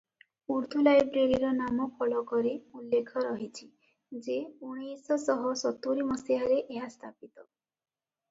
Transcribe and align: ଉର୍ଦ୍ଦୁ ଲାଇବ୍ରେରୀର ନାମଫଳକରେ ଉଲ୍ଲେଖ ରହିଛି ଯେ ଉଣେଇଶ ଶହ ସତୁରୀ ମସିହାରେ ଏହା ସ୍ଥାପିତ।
ଉର୍ଦ୍ଦୁ 0.53 0.79
ଲାଇବ୍ରେରୀର 0.85 1.49
ନାମଫଳକରେ 1.57 2.53
ଉଲ୍ଲେଖ 2.79 3.23
ରହିଛି 3.27 3.67
ଯେ 4.27 4.37
ଉଣେଇଶ 4.69 5.17
ଶହ 5.25 5.45
ସତୁରୀ 5.63 6.07
ମସିହାରେ 6.13 6.57
ଏହା 6.61 6.89
ସ୍ଥାପିତ। 6.95 7.45